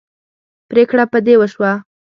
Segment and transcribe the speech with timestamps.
[0.69, 1.71] پرېکړه په دې وشوه.